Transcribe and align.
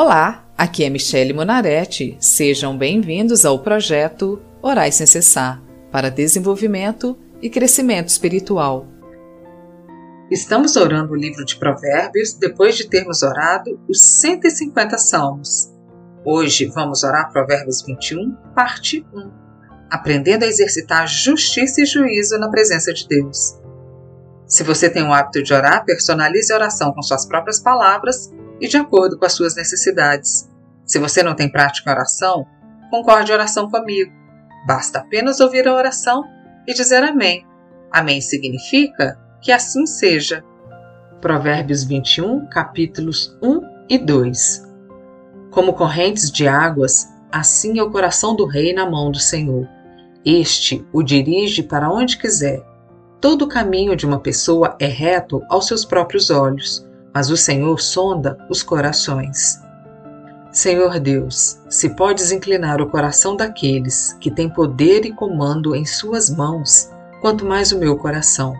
Olá, 0.00 0.48
aqui 0.56 0.84
é 0.84 0.88
Michele 0.88 1.32
Monaretti. 1.32 2.16
Sejam 2.20 2.78
bem-vindos 2.78 3.44
ao 3.44 3.58
projeto 3.58 4.40
Orais 4.62 4.94
Sem 4.94 5.08
Cessar 5.08 5.60
para 5.90 6.08
desenvolvimento 6.08 7.18
e 7.42 7.50
crescimento 7.50 8.06
espiritual. 8.06 8.86
Estamos 10.30 10.76
orando 10.76 11.14
o 11.14 11.16
livro 11.16 11.44
de 11.44 11.56
Provérbios 11.56 12.32
depois 12.34 12.76
de 12.76 12.88
termos 12.88 13.24
orado 13.24 13.80
os 13.88 14.00
150 14.20 14.96
salmos. 14.98 15.68
Hoje 16.24 16.66
vamos 16.66 17.02
orar 17.02 17.32
Provérbios 17.32 17.82
21, 17.82 18.36
parte 18.54 19.04
1, 19.12 19.32
aprendendo 19.90 20.44
a 20.44 20.46
exercitar 20.46 21.08
justiça 21.08 21.82
e 21.82 21.84
juízo 21.84 22.38
na 22.38 22.48
presença 22.48 22.94
de 22.94 23.04
Deus. 23.08 23.58
Se 24.46 24.62
você 24.62 24.88
tem 24.88 25.02
o 25.02 25.12
hábito 25.12 25.42
de 25.42 25.52
orar, 25.52 25.84
personalize 25.84 26.52
a 26.52 26.56
oração 26.56 26.92
com 26.92 27.02
suas 27.02 27.26
próprias 27.26 27.58
palavras 27.58 28.32
e 28.60 28.68
de 28.68 28.76
acordo 28.76 29.18
com 29.18 29.24
as 29.24 29.32
suas 29.32 29.54
necessidades. 29.56 30.48
Se 30.84 30.98
você 30.98 31.22
não 31.22 31.34
tem 31.34 31.50
prática 31.50 31.90
em 31.90 31.92
oração, 31.94 32.46
concorde 32.90 33.32
oração 33.32 33.70
comigo. 33.70 34.12
Basta 34.66 35.00
apenas 35.00 35.40
ouvir 35.40 35.66
a 35.68 35.74
oração 35.74 36.24
e 36.66 36.74
dizer 36.74 37.02
Amém. 37.02 37.46
Amém 37.90 38.20
significa 38.20 39.18
que 39.40 39.52
assim 39.52 39.86
seja. 39.86 40.44
Provérbios 41.20 41.84
21, 41.84 42.46
capítulos 42.48 43.36
1 43.42 43.60
e 43.88 43.98
2. 43.98 44.66
Como 45.50 45.72
correntes 45.72 46.30
de 46.30 46.46
águas, 46.46 47.08
assim 47.32 47.78
é 47.78 47.82
o 47.82 47.90
coração 47.90 48.36
do 48.36 48.46
rei 48.46 48.72
na 48.72 48.88
mão 48.88 49.10
do 49.10 49.18
Senhor. 49.18 49.66
Este 50.24 50.86
o 50.92 51.02
dirige 51.02 51.62
para 51.62 51.90
onde 51.90 52.18
quiser 52.18 52.62
Todo 53.20 53.42
o 53.42 53.48
caminho 53.48 53.96
de 53.96 54.06
uma 54.06 54.20
pessoa 54.20 54.76
é 54.78 54.86
reto 54.86 55.42
aos 55.48 55.66
seus 55.66 55.84
próprios 55.84 56.30
olhos, 56.30 56.87
mas 57.18 57.30
o 57.30 57.36
Senhor 57.36 57.80
sonda 57.80 58.38
os 58.48 58.62
corações. 58.62 59.60
Senhor 60.52 61.00
Deus, 61.00 61.58
se 61.68 61.88
podes 61.88 62.30
inclinar 62.30 62.80
o 62.80 62.88
coração 62.88 63.34
daqueles 63.34 64.16
que 64.20 64.30
têm 64.30 64.48
poder 64.48 65.04
e 65.04 65.12
comando 65.12 65.74
em 65.74 65.84
Suas 65.84 66.30
mãos, 66.30 66.92
quanto 67.20 67.44
mais 67.44 67.72
o 67.72 67.78
meu 67.80 67.96
coração. 67.96 68.54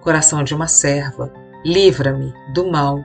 Coração 0.00 0.42
de 0.42 0.54
uma 0.54 0.68
serva, 0.68 1.30
livra-me 1.66 2.32
do 2.54 2.70
mal, 2.70 3.04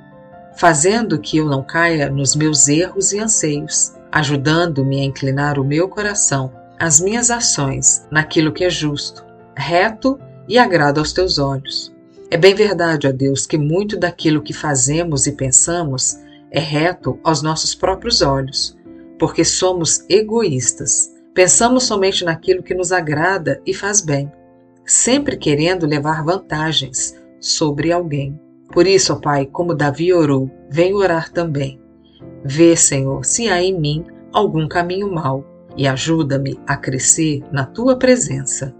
fazendo 0.55 1.19
que 1.19 1.35
eu 1.35 1.47
não 1.47 1.61
caia 1.61 2.09
nos 2.09 2.33
meus 2.33 2.69
erros 2.69 3.11
e 3.11 3.19
anseios, 3.19 3.93
ajudando-me 4.09 5.01
a 5.01 5.03
inclinar 5.03 5.59
o 5.59 5.65
meu 5.65 5.89
coração, 5.89 6.49
as 6.79 7.01
minhas 7.01 7.29
ações, 7.29 8.07
naquilo 8.09 8.53
que 8.53 8.63
é 8.63 8.69
justo, 8.69 9.25
reto 9.53 10.17
e 10.47 10.57
agrada 10.57 11.01
aos 11.01 11.11
teus 11.11 11.37
olhos. 11.37 11.96
É 12.29 12.35
bem 12.35 12.53
verdade, 12.53 13.07
ó 13.07 13.11
Deus, 13.11 13.45
que 13.45 13.57
muito 13.57 13.97
daquilo 13.97 14.41
que 14.41 14.53
fazemos 14.53 15.27
e 15.27 15.31
pensamos 15.31 16.19
é 16.51 16.59
reto 16.59 17.17
aos 17.23 17.41
nossos 17.41 17.73
próprios 17.73 18.21
olhos, 18.21 18.77
porque 19.17 19.45
somos 19.45 20.03
egoístas. 20.09 21.13
Pensamos 21.33 21.85
somente 21.85 22.25
naquilo 22.25 22.63
que 22.63 22.73
nos 22.73 22.91
agrada 22.91 23.61
e 23.65 23.73
faz 23.73 24.01
bem, 24.01 24.29
sempre 24.85 25.37
querendo 25.37 25.85
levar 25.85 26.23
vantagens 26.23 27.15
sobre 27.39 27.93
alguém. 27.93 28.37
Por 28.73 28.85
isso, 28.85 29.13
ó 29.13 29.15
Pai, 29.15 29.45
como 29.45 29.73
Davi 29.73 30.13
orou, 30.13 30.51
venho 30.69 30.97
orar 30.97 31.31
também. 31.31 31.79
Vê, 32.43 32.75
Senhor, 32.75 33.23
se 33.23 33.47
há 33.47 33.61
em 33.61 33.79
mim 33.79 34.05
algum 34.33 34.67
caminho 34.67 35.09
mau 35.09 35.45
e 35.77 35.87
ajuda-me 35.87 36.59
a 36.67 36.75
crescer 36.75 37.41
na 37.51 37.65
tua 37.65 37.97
presença. 37.97 38.75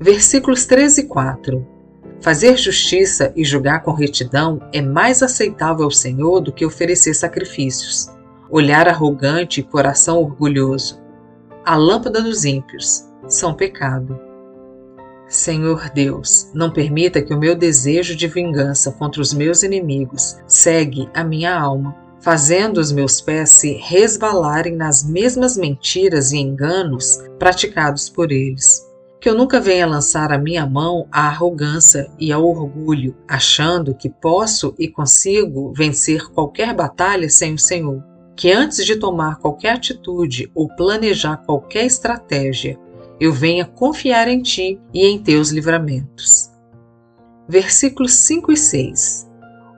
Versículos 0.00 0.66
13 0.66 1.00
e 1.00 1.04
4. 1.04 1.73
Fazer 2.20 2.56
justiça 2.56 3.32
e 3.36 3.44
julgar 3.44 3.82
com 3.82 3.92
retidão 3.92 4.60
é 4.72 4.80
mais 4.80 5.22
aceitável 5.22 5.84
ao 5.84 5.90
Senhor 5.90 6.40
do 6.40 6.52
que 6.52 6.64
oferecer 6.64 7.14
sacrifícios. 7.14 8.10
Olhar 8.50 8.88
arrogante 8.88 9.60
e 9.60 9.62
coração 9.62 10.18
orgulhoso. 10.18 11.02
A 11.64 11.76
lâmpada 11.76 12.22
dos 12.22 12.44
ímpios 12.44 13.04
são 13.28 13.54
pecado. 13.54 14.18
Senhor 15.28 15.90
Deus, 15.90 16.50
não 16.54 16.70
permita 16.70 17.20
que 17.20 17.34
o 17.34 17.38
meu 17.38 17.54
desejo 17.56 18.14
de 18.14 18.28
vingança 18.28 18.92
contra 18.92 19.20
os 19.20 19.34
meus 19.34 19.62
inimigos 19.62 20.38
segue 20.46 21.08
a 21.14 21.24
minha 21.24 21.58
alma, 21.58 21.96
fazendo 22.20 22.78
os 22.78 22.92
meus 22.92 23.20
pés 23.20 23.50
se 23.50 23.72
resvalarem 23.72 24.76
nas 24.76 25.02
mesmas 25.02 25.56
mentiras 25.56 26.32
e 26.32 26.38
enganos 26.38 27.18
praticados 27.38 28.08
por 28.08 28.30
eles 28.30 28.93
que 29.24 29.30
eu 29.30 29.34
nunca 29.34 29.58
venha 29.58 29.86
lançar 29.86 30.30
a 30.34 30.36
minha 30.36 30.66
mão 30.66 31.08
à 31.10 31.28
arrogância 31.28 32.10
e 32.20 32.30
ao 32.30 32.44
orgulho, 32.44 33.16
achando 33.26 33.94
que 33.94 34.10
posso 34.10 34.74
e 34.78 34.86
consigo 34.86 35.72
vencer 35.74 36.28
qualquer 36.28 36.74
batalha 36.74 37.26
sem 37.30 37.54
o 37.54 37.58
Senhor. 37.58 38.04
Que 38.36 38.52
antes 38.52 38.84
de 38.84 38.96
tomar 38.96 39.38
qualquer 39.38 39.76
atitude 39.76 40.52
ou 40.54 40.68
planejar 40.76 41.38
qualquer 41.38 41.86
estratégia, 41.86 42.78
eu 43.18 43.32
venha 43.32 43.64
confiar 43.64 44.28
em 44.28 44.42
Ti 44.42 44.78
e 44.92 45.06
em 45.06 45.18
Teus 45.18 45.48
livramentos. 45.48 46.50
Versículos 47.48 48.12
5 48.12 48.52
e 48.52 48.58
6 48.58 49.26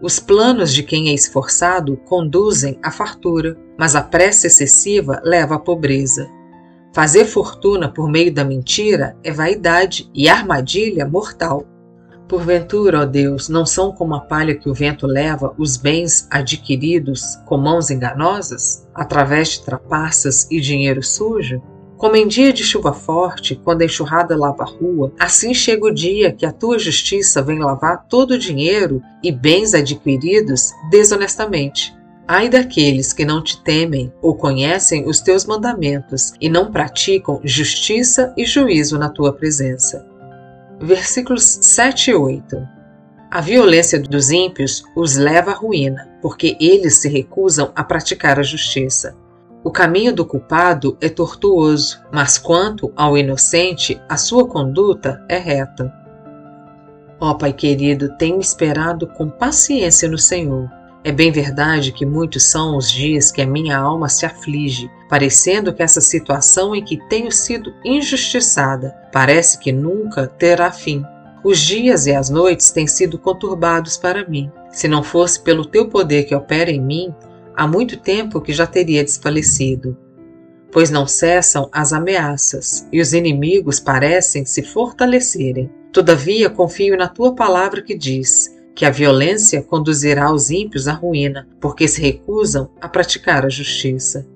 Os 0.03 0.19
planos 0.19 0.75
de 0.75 0.83
quem 0.83 1.11
é 1.11 1.15
esforçado 1.15 1.97
conduzem 1.99 2.81
à 2.83 2.91
fartura, 2.91 3.57
mas 3.79 3.95
a 3.95 4.03
pressa 4.03 4.49
excessiva 4.49 5.21
leva 5.23 5.55
à 5.55 5.59
pobreza. 5.61 6.29
Fazer 6.97 7.27
fortuna 7.27 7.93
por 7.93 8.09
meio 8.09 8.33
da 8.33 8.43
mentira 8.43 9.19
é 9.23 9.31
vaidade 9.31 10.11
e 10.15 10.31
armadilha 10.31 11.07
mortal. 11.07 11.67
Porventura, 12.27 13.03
ó 13.03 13.05
Deus, 13.05 13.51
não 13.51 13.67
são 13.67 13.93
como 13.93 14.15
a 14.15 14.21
palha 14.21 14.55
que 14.55 14.67
o 14.67 14.73
vento 14.73 15.07
leva 15.07 15.55
os 15.59 15.77
bens 15.77 16.27
adquiridos 16.31 17.37
com 17.45 17.59
mãos 17.59 17.91
enganosas, 17.91 18.89
através 18.95 19.51
de 19.51 19.65
trapaças 19.67 20.51
e 20.51 20.59
dinheiro 20.59 21.03
sujo? 21.03 21.61
Como 21.99 22.17
em 22.17 22.27
dia 22.27 22.51
de 22.51 22.65
chuva 22.65 22.95
forte, 22.95 23.61
quando 23.63 23.83
a 23.83 23.85
enxurrada 23.85 24.35
lava 24.35 24.63
a 24.63 24.67
rua, 24.67 25.13
assim 25.19 25.53
chega 25.53 25.85
o 25.85 25.95
dia 25.95 26.33
que 26.33 26.47
a 26.47 26.53
tua 26.53 26.79
justiça 26.79 27.43
vem 27.43 27.59
lavar 27.59 28.07
todo 28.09 28.31
o 28.31 28.39
dinheiro 28.39 29.03
e 29.23 29.31
bens 29.31 29.75
adquiridos 29.75 30.71
desonestamente. 30.91 31.96
Ai 32.29 32.49
daqueles 32.49 33.13
que 33.13 33.25
não 33.25 33.41
te 33.41 33.63
temem 33.63 34.13
ou 34.21 34.35
conhecem 34.35 35.09
os 35.09 35.21
teus 35.21 35.45
mandamentos 35.45 36.33
e 36.41 36.49
não 36.49 36.73
praticam 36.73 37.41
justiça 37.45 38.35
e 38.37 38.45
juízo 38.45 38.99
na 38.99 39.09
tua 39.09 39.33
presença. 39.33 40.05
Versículos 40.81 41.45
7 41.45 42.11
e 42.11 42.15
8. 42.15 42.69
A 43.31 43.41
violência 43.41 44.01
dos 44.01 44.33
ímpios 44.33 44.83
os 44.97 45.15
leva 45.15 45.53
à 45.53 45.55
ruína, 45.55 46.09
porque 46.21 46.57
eles 46.59 46.97
se 46.97 47.09
recusam 47.09 47.71
a 47.77 47.85
praticar 47.85 48.41
a 48.41 48.43
justiça. 48.43 49.17
O 49.63 49.71
caminho 49.71 50.13
do 50.13 50.27
culpado 50.27 50.97
é 51.01 51.09
tortuoso, 51.09 52.01
mas 52.13 52.39
quanto 52.39 52.93
ao 52.97 53.17
inocente, 53.17 54.01
a 54.09 54.17
sua 54.17 54.49
conduta 54.49 55.25
é 55.29 55.39
reta. 55.39 55.93
Ó 57.21 57.35
Pai 57.35 57.53
querido, 57.53 58.17
tenho 58.17 58.41
esperado 58.41 59.07
com 59.07 59.31
paciência 59.31 60.09
no 60.09 60.19
Senhor 60.19 60.69
é 61.07 61.13
bem 61.13 61.31
verdade 61.31 61.93
que 61.93 62.05
muitos 62.05 62.43
são 62.43 62.77
os 62.77 62.91
dias 62.91 63.31
que 63.31 63.41
a 63.41 63.47
minha 63.47 63.79
alma 63.79 64.09
se 64.09 64.27
aflige, 64.27 64.91
parecendo 65.09 65.73
que 65.73 65.81
essa 65.81 66.01
situação 66.01 66.75
em 66.75 66.85
que 66.85 66.97
tenho 67.09 67.31
sido 67.31 67.73
injustiçada 67.85 68.93
parece 69.13 69.57
que 69.61 69.71
nunca 69.71 70.27
terá 70.27 70.69
fim. 70.73 71.05
Os 71.45 71.61
dias 71.61 72.09
e 72.09 72.13
as 72.13 72.29
noites 72.29 72.73
têm 72.73 72.89
sido 72.89 73.21
conturbados 73.21 73.97
para 73.97 74.29
mim. 74.29 74.51
Se 74.73 74.89
não 74.89 75.01
fosse 75.01 75.41
pelo 75.41 75.65
teu 75.65 75.89
poder 75.89 76.25
que 76.25 76.35
opera 76.35 76.73
em 76.73 76.81
mim, 76.81 77.15
há 77.55 77.69
muito 77.69 77.99
tempo 77.99 78.41
que 78.41 78.53
já 78.53 78.67
teria 78.67 79.05
desfalecido. 79.05 79.97
Pois 80.73 80.91
não 80.91 81.07
cessam 81.07 81.69
as 81.71 81.93
ameaças, 81.93 82.85
e 82.93 83.01
os 83.01 83.13
inimigos 83.13 83.79
parecem 83.79 84.45
se 84.45 84.61
fortalecerem. 84.61 85.71
Todavia 85.93 86.51
confio 86.51 86.97
na 86.97 87.07
tua 87.07 87.33
palavra 87.33 87.81
que 87.81 87.97
diz: 87.97 88.56
que 88.77 88.85
a 88.85 88.91
violência 88.91 89.63
conduzirá 89.63 90.31
os 90.31 90.51
ímpios 90.51 90.87
à 90.87 90.93
ruína, 90.93 91.49
porque 91.59 91.89
se 91.89 91.99
recusam 92.03 92.69
a 92.79 92.87
praticar 92.87 93.47
a 93.47 93.49
justiça. 93.49 94.29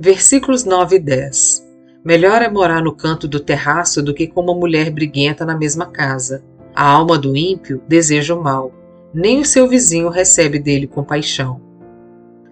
Versículos 0.00 0.64
9 0.64 0.96
e 0.96 0.98
10 1.00 1.66
Melhor 2.04 2.40
é 2.40 2.48
morar 2.48 2.80
no 2.80 2.94
canto 2.94 3.26
do 3.26 3.40
terraço 3.40 4.00
do 4.00 4.14
que 4.14 4.28
com 4.28 4.42
uma 4.42 4.54
mulher 4.54 4.90
briguenta 4.90 5.44
na 5.44 5.56
mesma 5.56 5.86
casa. 5.86 6.44
A 6.72 6.88
alma 6.88 7.18
do 7.18 7.36
ímpio 7.36 7.82
deseja 7.88 8.34
o 8.34 8.42
mal, 8.42 8.72
nem 9.12 9.40
o 9.40 9.44
seu 9.44 9.68
vizinho 9.68 10.08
recebe 10.08 10.60
dele 10.60 10.86
compaixão. 10.86 11.60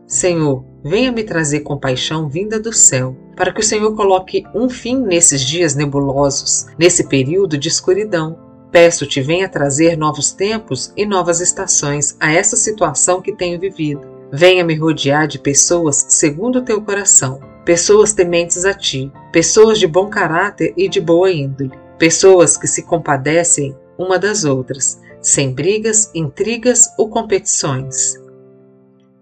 Senhor, 0.07 0.65
venha 0.83 1.13
me 1.13 1.23
trazer 1.23 1.61
compaixão 1.61 2.29
vinda 2.29 2.59
do 2.59 2.73
céu, 2.73 3.17
para 3.37 3.53
que 3.53 3.61
o 3.61 3.65
Senhor 3.65 3.95
coloque 3.95 4.45
um 4.55 4.69
fim 4.69 4.97
nesses 4.97 5.41
dias 5.41 5.77
nebulosos, 5.77 6.67
nesse 6.77 7.07
período 7.09 7.57
de 7.57 7.69
escuridão 7.69 8.52
Peço-te, 8.73 9.21
venha 9.21 9.51
trazer 9.51 9.99
novos 9.99 10.33
tempos 10.33 10.95
e 10.97 11.05
novas 11.05 11.43
estações 11.43 12.17
a 12.19 12.33
essa 12.33 12.57
situação 12.57 13.21
que 13.21 13.37
tenho 13.37 13.61
vivido. 13.61 14.01
Venha 14.33 14.65
me 14.65 14.75
rodear 14.75 15.29
de 15.29 15.39
pessoas 15.39 16.07
segundo 16.09 16.61
o 16.61 16.65
teu 16.65 16.81
coração, 16.81 17.39
pessoas 17.67 18.15
tementes 18.15 18.65
a 18.65 18.73
ti, 18.73 19.13
pessoas 19.31 19.79
de 19.79 19.87
bom 19.87 20.09
caráter 20.09 20.73
e 20.75 20.89
de 20.89 21.03
boa 21.03 21.31
índole, 21.31 21.71
pessoas 21.99 22.57
que 22.57 22.67
se 22.67 22.83
compadecem 22.85 23.77
uma 23.99 24.19
das 24.19 24.43
outras, 24.45 24.99
sem 25.21 25.53
brigas, 25.53 26.11
intrigas 26.15 26.89
ou 26.97 27.11
competições. 27.11 28.19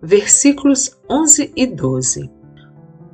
Versículos 0.00 0.96
11 1.10 1.52
e 1.56 1.66
12. 1.66 2.30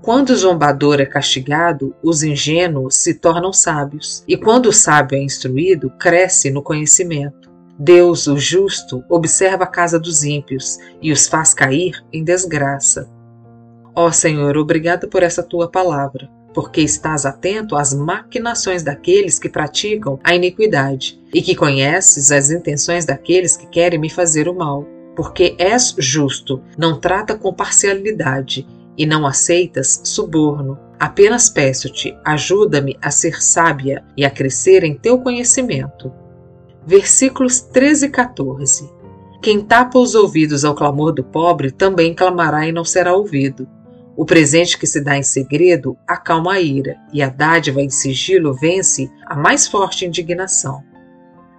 Quando 0.06 0.30
o 0.30 0.36
zombador 0.36 1.00
é 1.00 1.04
castigado, 1.04 1.92
os 2.00 2.22
ingênuos 2.22 2.94
se 2.94 3.12
tornam 3.12 3.52
sábios, 3.52 4.22
e 4.28 4.36
quando 4.36 4.66
o 4.66 4.72
sábio 4.72 5.18
é 5.18 5.20
instruído, 5.20 5.90
cresce 5.98 6.48
no 6.48 6.62
conhecimento. 6.62 7.50
Deus, 7.76 8.28
o 8.28 8.38
justo, 8.38 9.02
observa 9.08 9.64
a 9.64 9.66
casa 9.66 9.98
dos 9.98 10.22
ímpios 10.22 10.78
e 11.02 11.10
os 11.10 11.26
faz 11.26 11.52
cair 11.52 12.04
em 12.12 12.22
desgraça. 12.22 13.10
Ó 13.96 14.12
Senhor, 14.12 14.56
obrigado 14.56 15.08
por 15.08 15.24
essa 15.24 15.42
tua 15.42 15.68
palavra, 15.68 16.30
porque 16.54 16.82
estás 16.82 17.26
atento 17.26 17.74
às 17.74 17.92
maquinações 17.92 18.84
daqueles 18.84 19.40
que 19.40 19.48
praticam 19.48 20.20
a 20.22 20.36
iniquidade 20.36 21.20
e 21.34 21.42
que 21.42 21.56
conheces 21.56 22.30
as 22.30 22.48
intenções 22.48 23.04
daqueles 23.04 23.56
que 23.56 23.66
querem 23.66 23.98
me 23.98 24.08
fazer 24.08 24.48
o 24.48 24.54
mal. 24.54 24.86
Porque 25.16 25.56
és 25.58 25.96
justo, 25.98 26.62
não 26.78 27.00
trata 27.00 27.34
com 27.34 27.52
parcialidade 27.52 28.64
e 28.96 29.04
não 29.04 29.26
aceitas 29.26 30.00
suborno. 30.04 30.78
Apenas 30.98 31.50
peço-te, 31.50 32.16
ajuda-me 32.24 32.96
a 33.02 33.10
ser 33.10 33.42
sábia 33.42 34.02
e 34.16 34.24
a 34.24 34.30
crescer 34.30 34.82
em 34.82 34.94
teu 34.94 35.18
conhecimento. 35.18 36.12
Versículos 36.86 37.60
13 37.60 38.06
e 38.06 38.08
14. 38.08 38.90
Quem 39.42 39.60
tapa 39.60 39.98
os 39.98 40.14
ouvidos 40.14 40.64
ao 40.64 40.74
clamor 40.74 41.12
do 41.12 41.22
pobre 41.22 41.70
também 41.70 42.14
clamará 42.14 42.66
e 42.66 42.72
não 42.72 42.84
será 42.84 43.14
ouvido. 43.14 43.68
O 44.16 44.24
presente 44.24 44.78
que 44.78 44.86
se 44.86 45.00
dá 45.00 45.18
em 45.18 45.22
segredo 45.22 45.98
acalma 46.06 46.54
a 46.54 46.60
ira, 46.60 46.96
e 47.12 47.22
a 47.22 47.28
dádiva 47.28 47.82
em 47.82 47.90
sigilo 47.90 48.54
vence 48.54 49.10
a 49.26 49.36
mais 49.36 49.68
forte 49.68 50.06
indignação. 50.06 50.82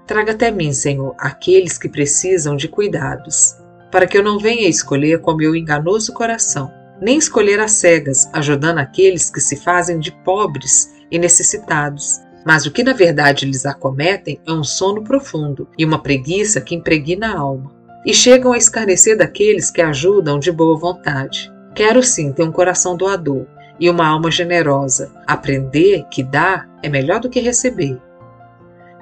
Traga 0.08 0.32
até 0.32 0.50
mim, 0.50 0.74
Senhor, 0.74 1.14
aqueles 1.20 1.78
que 1.78 1.88
precisam 1.88 2.56
de 2.56 2.68
cuidados, 2.68 3.56
para 3.92 4.08
que 4.08 4.18
eu 4.18 4.24
não 4.24 4.40
venha 4.40 4.68
escolher 4.68 5.22
com 5.22 5.36
meu 5.36 5.56
enganoso 5.56 6.12
coração 6.14 6.77
nem 7.02 7.18
escolher 7.18 7.60
as 7.60 7.74
cegas, 7.74 8.30
ajudando 8.34 8.80
aqueles 8.80 9.30
que 9.30 9.40
se 9.40 9.56
fazem 9.56 10.00
de 10.00 10.12
pobres 10.24 10.94
e 11.12 11.20
necessitados. 11.20 12.22
Mas 12.46 12.66
o 12.66 12.72
que 12.72 12.84
na 12.84 12.94
verdade 12.94 13.46
lhes 13.46 13.66
acometem 13.66 14.40
é 14.48 14.52
um 14.52 14.64
sono 14.64 15.04
profundo 15.04 15.68
e 15.78 15.84
uma 15.84 16.02
preguiça 16.02 16.62
que 16.62 16.76
impregna 16.76 17.34
a 17.34 17.40
alma. 17.40 17.76
E 18.06 18.14
chegam 18.14 18.54
a 18.54 18.58
escarnecer 18.58 19.18
daqueles 19.18 19.70
que 19.70 19.82
ajudam 19.82 20.40
de 20.40 20.52
boa 20.52 20.78
vontade. 20.78 21.52
Quero 21.76 22.02
sim 22.02 22.32
ter 22.32 22.44
um 22.44 22.52
coração 22.52 22.96
doador 22.96 23.46
e 23.80 23.90
uma 23.90 24.08
alma 24.08 24.32
generosa. 24.32 25.12
Aprender 25.28 26.06
que 26.10 26.24
dar 26.24 26.70
é 26.82 26.90
melhor 26.90 27.20
do 27.20 27.30
que 27.30 27.40
receber. 27.40 28.02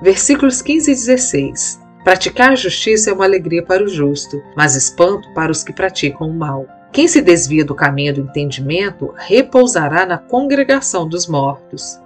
Versículos 0.01 0.61
15 0.61 0.91
e 0.91 0.95
16. 0.95 1.79
Praticar 2.03 2.51
a 2.51 2.55
justiça 2.55 3.09
é 3.09 3.13
uma 3.13 3.25
alegria 3.25 3.63
para 3.63 3.83
o 3.83 3.87
justo, 3.87 4.41
mas 4.55 4.75
espanto 4.75 5.31
para 5.33 5.51
os 5.51 5.63
que 5.63 5.73
praticam 5.73 6.29
o 6.29 6.33
mal. 6.33 6.67
Quem 6.95 7.09
se 7.09 7.21
desvia 7.21 7.65
do 7.65 7.75
caminho 7.75 8.13
do 8.13 8.21
entendimento 8.21 9.13
repousará 9.17 10.05
na 10.05 10.17
congregação 10.17 11.05
dos 11.05 11.27
mortos. 11.27 11.99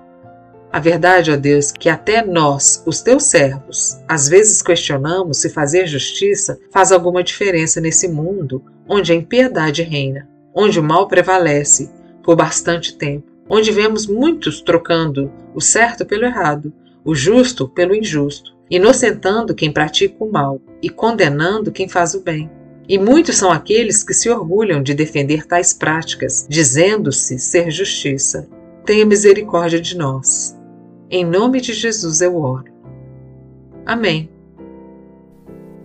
A 0.71 0.79
verdade, 0.79 1.31
ó 1.31 1.35
Deus, 1.35 1.71
que 1.71 1.87
até 1.87 2.25
nós, 2.25 2.81
os 2.87 2.99
teus 2.99 3.25
servos, 3.25 4.01
às 4.07 4.27
vezes 4.27 4.63
questionamos 4.63 5.37
se 5.37 5.51
fazer 5.51 5.85
justiça 5.85 6.57
faz 6.71 6.91
alguma 6.91 7.23
diferença 7.23 7.79
nesse 7.79 8.07
mundo 8.07 8.63
onde 8.87 9.11
a 9.11 9.15
impiedade 9.15 9.83
reina, 9.83 10.27
onde 10.55 10.79
o 10.79 10.83
mal 10.83 11.07
prevalece 11.07 11.91
por 12.23 12.35
bastante 12.35 12.97
tempo, 12.97 13.31
onde 13.47 13.71
vemos 13.71 14.07
muitos 14.07 14.59
trocando 14.59 15.31
o 15.53 15.61
certo 15.61 16.03
pelo 16.03 16.25
errado, 16.25 16.73
o 17.05 17.13
justo 17.13 17.69
pelo 17.69 17.93
injusto, 17.93 18.57
inocentando 18.67 19.53
quem 19.53 19.71
pratica 19.71 20.15
o 20.23 20.31
mal 20.31 20.59
e 20.81 20.89
condenando 20.89 21.71
quem 21.71 21.87
faz 21.87 22.15
o 22.15 22.23
bem. 22.23 22.49
E 22.89 22.97
muitos 22.97 23.37
são 23.37 23.51
aqueles 23.51 24.03
que 24.03 24.15
se 24.15 24.31
orgulham 24.31 24.81
de 24.81 24.95
defender 24.95 25.45
tais 25.45 25.71
práticas, 25.71 26.47
dizendo-se 26.49 27.37
ser 27.37 27.69
justiça. 27.69 28.49
Tenha 28.83 29.05
misericórdia 29.05 29.79
de 29.79 29.95
nós. 29.95 30.57
Em 31.07 31.23
nome 31.23 31.61
de 31.61 31.71
Jesus 31.71 32.19
eu 32.19 32.41
oro. 32.41 32.73
Amém. 33.85 34.27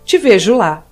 Te 0.05 0.17
vejo 0.17 0.56
lá! 0.56 0.85